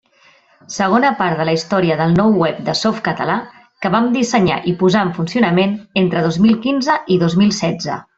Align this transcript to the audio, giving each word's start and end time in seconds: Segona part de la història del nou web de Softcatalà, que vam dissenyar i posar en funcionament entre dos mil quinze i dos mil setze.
Segona 0.75 1.09
part 1.19 1.41
de 1.41 1.43
la 1.49 1.53
història 1.57 1.97
del 1.99 2.15
nou 2.21 2.31
web 2.43 2.63
de 2.69 2.75
Softcatalà, 2.79 3.35
que 3.85 3.91
vam 3.97 4.07
dissenyar 4.15 4.57
i 4.73 4.73
posar 4.83 5.05
en 5.09 5.13
funcionament 5.19 5.77
entre 6.03 6.25
dos 6.29 6.41
mil 6.47 6.57
quinze 6.69 6.97
i 7.17 7.21
dos 7.27 7.37
mil 7.43 7.55
setze. 7.65 8.01